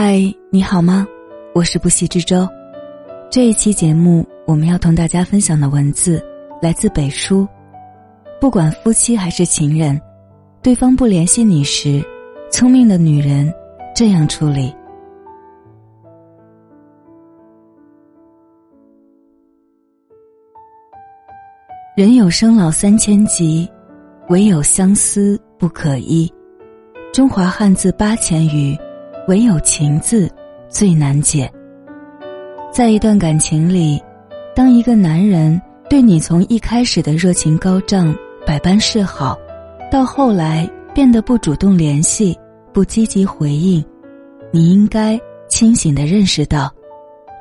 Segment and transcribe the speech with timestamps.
[0.00, 1.04] 嗨，你好吗？
[1.52, 2.48] 我是不息之舟。
[3.28, 6.24] 这一期节目，我们要同大家分享的文字
[6.62, 7.44] 来自北书。
[8.40, 10.00] 不管夫妻还是情人，
[10.62, 12.00] 对方不联系你时，
[12.48, 13.52] 聪明的女人
[13.92, 14.72] 这样处理：
[21.96, 23.68] 人有生老三千疾，
[24.28, 26.32] 唯有相思不可医。
[27.12, 28.78] 中华汉字八千余。
[29.28, 30.26] 唯有情字
[30.70, 31.50] 最难解。
[32.72, 34.02] 在一段感情里，
[34.56, 38.14] 当一个男人对你从一开始的热情高涨、
[38.46, 39.38] 百般示好，
[39.92, 42.36] 到后来变得不主动联系、
[42.72, 43.84] 不积极回应，
[44.50, 46.72] 你应该清醒的认识到，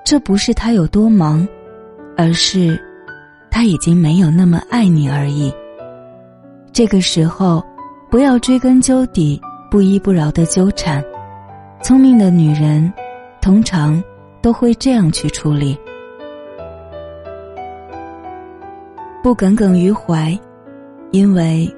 [0.05, 1.47] 这不是他有多忙，
[2.17, 2.77] 而是
[3.49, 5.53] 他已经没有那么爱你而已。
[6.73, 7.63] 这个时候，
[8.11, 9.41] 不要追根究底、
[9.71, 11.01] 不依不饶的纠缠。
[11.81, 12.91] 聪明的女人，
[13.39, 14.03] 通常
[14.41, 15.77] 都会这样去处理：
[19.23, 20.37] 不耿耿于怀，
[21.11, 21.71] 因为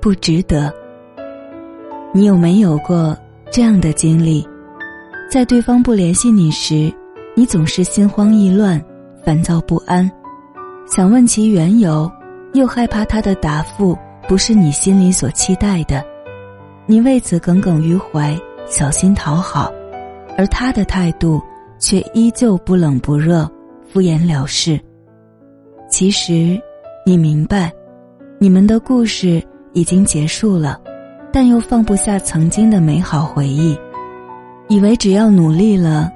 [0.00, 0.72] 不值得。
[2.12, 3.16] 你有没有过
[3.50, 4.46] 这样的经历？
[5.30, 6.92] 在对方不联系你时，
[7.34, 8.80] 你总是心慌意乱、
[9.24, 10.10] 烦躁不安，
[10.86, 12.10] 想问其缘由，
[12.52, 13.96] 又害怕他的答复
[14.28, 16.04] 不是你心里所期待的，
[16.86, 18.36] 你为此耿耿于怀。
[18.66, 19.72] 小心讨好，
[20.36, 21.40] 而他的态度
[21.78, 23.48] 却依旧不冷不热，
[23.92, 24.80] 敷衍了事。
[25.88, 26.60] 其实，
[27.06, 27.70] 你明白，
[28.38, 29.42] 你们的故事
[29.74, 30.80] 已经结束了，
[31.32, 33.78] 但又放不下曾经的美好回忆，
[34.68, 36.10] 以为只要努力了，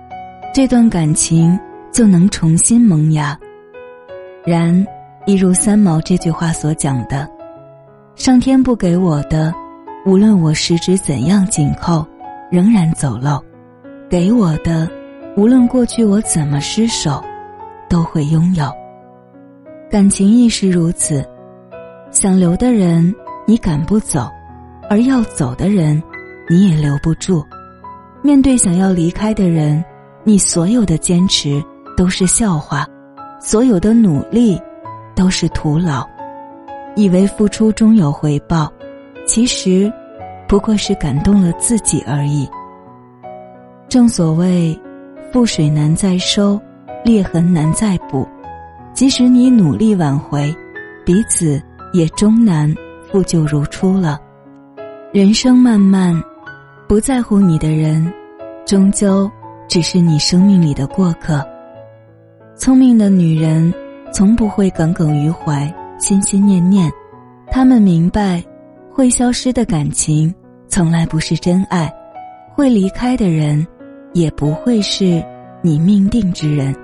[0.55, 1.57] 这段感情
[1.93, 3.39] 就能重新萌芽。
[4.45, 4.85] 然，
[5.27, 7.29] 一如三毛这句话所讲的
[8.17, 9.55] ：“上天不给我的，
[10.07, 12.05] 无论我十指怎样紧扣。”
[12.51, 13.43] 仍然走漏，
[14.09, 14.89] 给我的，
[15.37, 17.23] 无论过去我怎么失手，
[17.91, 18.71] 都会拥有。
[19.91, 21.23] 感情亦是如此，
[22.11, 23.15] 想留的人
[23.47, 24.31] 你赶不走，
[24.89, 26.03] 而要走的人
[26.49, 27.45] 你也留不住。
[28.23, 29.85] 面对想要离开的人，
[30.25, 31.63] 你所有的坚持
[31.99, 32.87] 都是笑话，
[33.39, 34.59] 所有的努力
[35.15, 36.07] 都是徒劳。
[36.97, 38.73] 以为付出终有回报，
[39.27, 39.93] 其实。
[40.49, 42.49] 不过是感动了自己而已。
[43.87, 44.79] 正所谓，
[45.31, 46.59] 覆水难再收，
[47.05, 48.27] 裂痕难再补。
[48.95, 50.53] 即使你努力挽回，
[51.05, 52.75] 彼此也终难
[53.11, 54.19] 复旧如初了。
[55.13, 56.19] 人生漫漫，
[56.89, 58.11] 不在乎你的人，
[58.65, 59.31] 终究
[59.69, 61.47] 只是你生命里的过客。
[62.57, 63.73] 聪明的女人，
[64.13, 66.91] 从不会耿耿于怀、心心念念。
[67.51, 68.43] 她们明白。
[68.91, 70.35] 会消失的感情，
[70.69, 71.89] 从来不是真爱；
[72.55, 73.67] 会离开的人，
[74.13, 75.25] 也不会是
[75.63, 76.75] 你命定之人。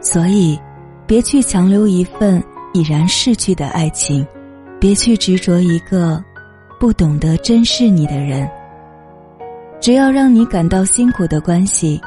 [0.00, 0.58] 所以，
[1.06, 4.26] 别去强留一份已然逝去的爱情，
[4.80, 6.22] 别去执着一个
[6.80, 8.48] 不懂得珍视你的人。
[9.80, 12.00] 只要让你感到辛苦的关系，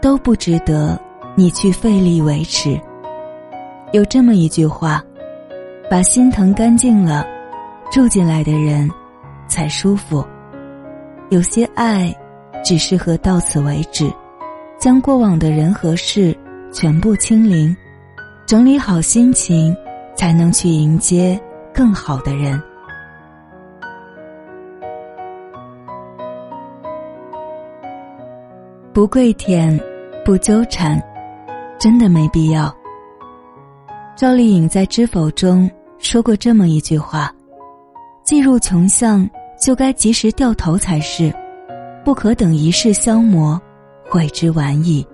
[0.00, 0.98] 都不值得
[1.34, 2.80] 你去费力维持。
[3.92, 5.02] 有这么一句话：
[5.90, 7.26] 把心疼干净了。
[7.90, 8.90] 住进来的人，
[9.46, 10.24] 才舒服。
[11.34, 12.14] 有些爱，
[12.62, 14.08] 只适合到此为止，
[14.78, 16.32] 将过往的人和事
[16.72, 17.76] 全部清零，
[18.46, 19.76] 整理好心情，
[20.14, 21.36] 才能去迎接
[21.74, 22.62] 更好的人。
[28.92, 29.76] 不跪舔，
[30.24, 31.02] 不纠缠，
[31.80, 32.72] 真的没必要。
[34.14, 35.68] 赵丽颖在《知否》中
[35.98, 37.28] 说过这么一句话。
[38.22, 39.28] 既入穷巷，
[39.60, 41.32] 就该及时掉头才是，
[42.04, 43.60] 不可等一世消磨，
[44.08, 45.06] 悔之晚矣。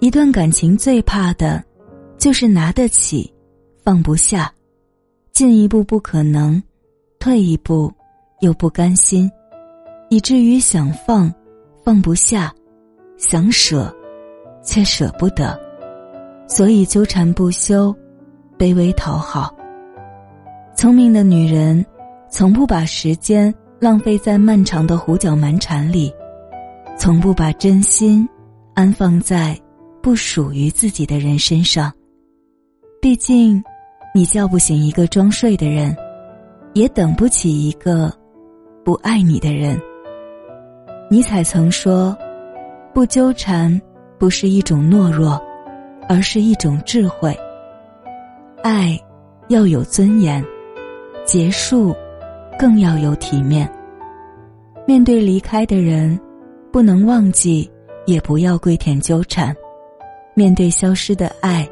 [0.00, 1.62] 一段感情最怕的，
[2.18, 3.32] 就是拿得起，
[3.84, 4.52] 放不下，
[5.32, 6.62] 进一步不可能，
[7.18, 7.92] 退一步
[8.40, 9.30] 又不甘心，
[10.10, 11.32] 以至于想放，
[11.84, 12.52] 放不下，
[13.16, 13.94] 想舍，
[14.64, 15.58] 却舍不得，
[16.48, 17.94] 所以纠缠不休，
[18.58, 19.54] 卑微讨好。
[20.74, 21.84] 聪明的女人，
[22.32, 26.10] 从不把时间浪费在漫长的胡搅蛮缠里，
[26.98, 28.26] 从不把真心
[28.72, 29.54] 安放在
[30.00, 31.92] 不属于自己的人身上。
[33.02, 33.62] 毕竟，
[34.14, 35.94] 你叫不醒一个装睡的人，
[36.72, 38.10] 也等不起一个
[38.82, 39.78] 不爱你的人。
[41.10, 42.16] 尼采曾说
[42.94, 43.78] ：“不纠缠
[44.18, 45.38] 不是一种懦弱，
[46.08, 47.38] 而是一种智慧。
[48.62, 48.98] 爱
[49.48, 50.42] 要有尊严。”
[51.24, 51.94] 结束，
[52.62, 53.68] 更要有体面。
[54.86, 56.16] 面对离开的人，
[56.70, 57.68] 不能忘记，
[58.06, 59.52] 也不要跪舔纠缠。
[60.32, 61.68] 面对消失的爱，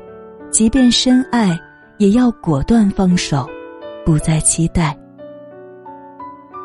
[0.50, 1.56] 即便深爱，
[1.98, 3.48] 也要果断放手，
[4.04, 4.98] 不再期待。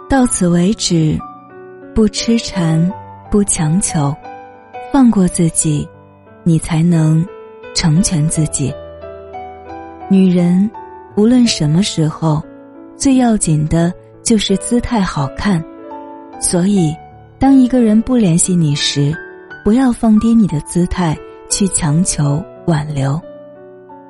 [0.10, 1.16] 到此为止，
[1.94, 2.92] 不痴缠，
[3.30, 4.12] 不强求，
[4.92, 5.88] 放过自己，
[6.44, 7.24] 你才能
[7.76, 8.74] 成全自己。
[10.10, 10.68] 女人，
[11.16, 12.42] 无论什么时候，
[12.98, 13.94] 最要紧的
[14.26, 15.64] 就是姿态好看。
[16.42, 16.94] 所以，
[17.40, 19.16] 当一个人不联系你时，
[19.64, 21.18] 不要放低你的姿态
[21.50, 23.18] 去强求挽留。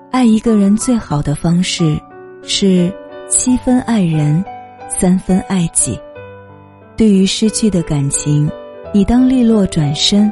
[0.09, 1.99] 爱一个人最好的方式，
[2.41, 2.91] 是
[3.29, 4.43] 七分爱人，
[4.89, 5.99] 三分爱己。
[6.97, 8.49] 对于失去的感情，
[8.93, 10.31] 你当利落转身，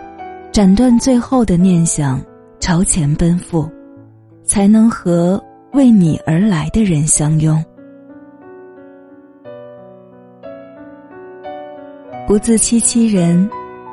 [0.51, 2.19] 斩断最后的念想，
[2.59, 3.69] 朝前奔赴，
[4.43, 5.39] 才能和。
[5.73, 7.59] 为你而来的人相拥，
[12.25, 13.49] 不自欺欺人，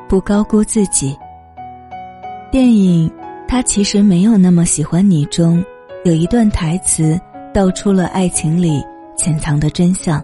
[0.08, 1.18] 不高估自己。
[2.48, 3.08] 电影
[3.48, 5.62] 《他其实没有那么喜欢你》中
[6.04, 7.20] 有一段台词
[7.52, 8.80] 道出了爱情里
[9.16, 10.22] 潜藏的真相。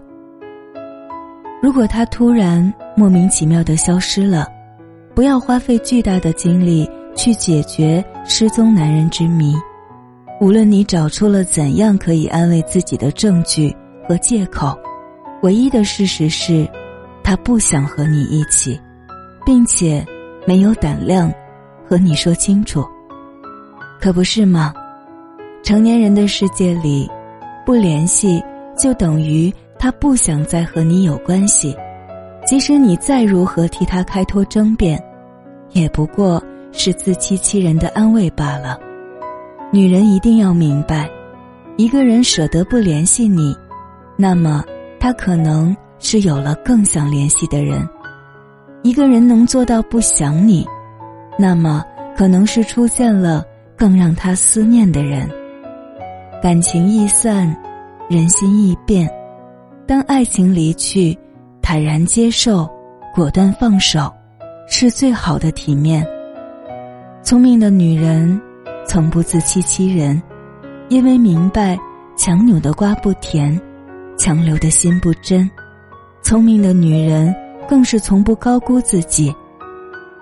[1.61, 4.47] 如果他突然莫名其妙的消失了，
[5.13, 9.53] 不要花费巨大的精力去解决失踪男人之谜。
[10.39, 13.75] 无论你找出了怎样可以安慰自己的证据
[14.07, 14.79] 和借口，
[15.41, 16.65] 唯一的事实是，
[17.27, 18.79] 他不想和你一起，
[19.45, 20.01] 并且
[20.45, 21.29] 没有胆量
[21.85, 22.87] 和你说清楚。
[23.99, 24.73] 可不是吗？
[25.61, 27.05] 成年人的世界里，
[27.65, 28.41] 不联系
[28.77, 31.75] 就等于他不想再和你有关系，
[32.45, 34.97] 即使你再如何替他开脱争辩，
[35.71, 36.41] 也不过
[36.71, 38.79] 是自欺欺人的安慰罢了。
[39.69, 41.09] 女人一定要明白，
[41.75, 43.53] 一个人舍得不联系你，
[44.15, 44.63] 那么
[44.97, 47.81] 他可能是有了更想联系的人；
[48.83, 50.67] 一个人能做到不想你，
[51.37, 51.83] 那么
[52.15, 53.43] 可能是出现了
[53.75, 55.29] 更让他思念的人。
[56.41, 57.55] 感情易散，
[58.09, 59.09] 人心易变，
[59.85, 61.17] 当爱情离去，
[61.61, 62.69] 坦然接受，
[63.13, 64.13] 果断放手，
[64.67, 66.05] 是最好的体面。
[67.23, 68.39] 聪明的女人。
[68.89, 70.23] 从不自欺欺人，
[70.87, 71.77] 因为明白
[72.15, 73.59] 强扭的瓜不甜，
[74.17, 75.51] 强留的心不真。
[76.27, 77.33] 聪明的女人
[77.69, 79.33] 更是从不高估自己，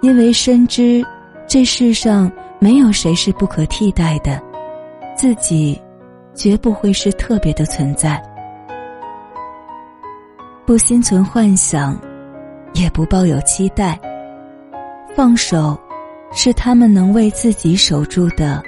[0.04, 1.04] 因为深知
[1.48, 4.40] 这世上没有谁是不可替代的，
[5.18, 5.82] 自己
[6.36, 8.22] 绝不会是特别的存在。
[10.64, 12.00] 不心存幻想，
[12.76, 14.00] 也不抱有期待，
[15.16, 15.76] 放手。
[16.38, 18.62] 是他们能为自己守住的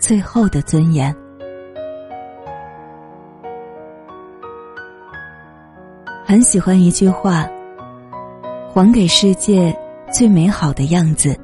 [0.00, 1.14] 最后的尊严。
[6.30, 7.44] 很喜欢一句话
[8.70, 9.76] ：“还给世界
[10.12, 11.36] 最美好的样子，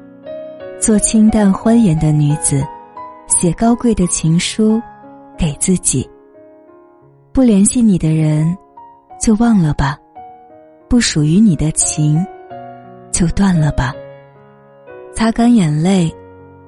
[0.79, 2.65] 做清淡欢颜的女子，
[3.27, 4.81] 写高贵的情书
[5.37, 6.09] 给自己。
[7.33, 8.57] 不联系你的人，
[9.19, 9.97] 就忘了吧；
[10.87, 12.25] 不属于你的情，
[13.11, 13.93] 就断了吧。”
[15.13, 16.09] 擦干眼泪，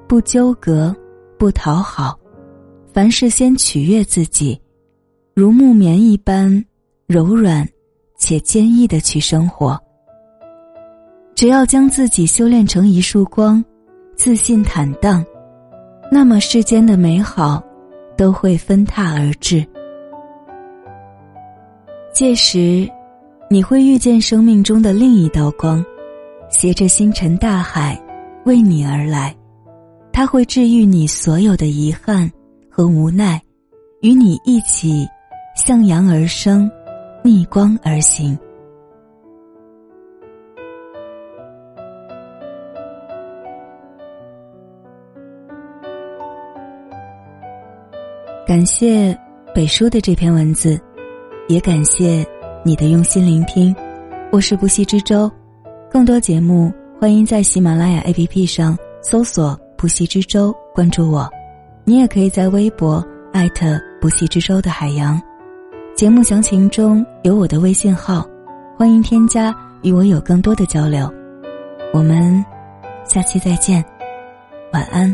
[0.10, 0.94] 不纠葛，
[1.38, 2.20] 不讨好，
[2.92, 4.62] 凡事先取悦自己，
[5.34, 6.62] 如木棉一般
[7.08, 7.66] 柔软
[8.20, 9.76] 且坚毅的去生活。
[11.34, 13.64] 只要将自己修炼成一束光，
[14.16, 15.26] 自信坦荡，
[16.12, 17.64] 那么世间的美好
[18.16, 19.66] 都会纷沓而至。
[22.14, 22.88] 届时，
[23.50, 25.84] 你会遇见生命中的另一道光，
[26.50, 28.00] 携着星辰大海。
[28.46, 29.36] 为你而来，
[30.12, 32.30] 他会治愈你所有的遗憾
[32.70, 33.40] 和无奈，
[34.02, 35.08] 与你一起
[35.56, 36.72] 向阳而生，
[37.22, 38.38] 逆光而行。
[48.48, 49.16] 感谢
[49.54, 50.80] 北叔的这篇文字，
[51.48, 52.26] 也感谢
[52.64, 53.76] 你的用心聆听。
[54.32, 55.30] 我是不息之舟，
[55.92, 56.72] 更多节目。
[57.00, 61.30] 欢迎在喜马拉雅 APP 上搜索“不息之舟”，关注我。
[61.86, 65.22] 你也可以在微博艾特“不息之舟”的海洋。
[66.00, 68.26] 节目详情中有我的微信号，
[68.78, 71.14] 欢迎添加与我有更多的交流。
[71.94, 72.42] 我们
[73.04, 73.84] 下期再见，
[74.72, 75.14] 晚安。